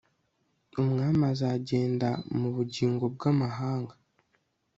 [0.81, 2.09] Umwana azagenda
[2.39, 3.93] mubugingo bwamahanga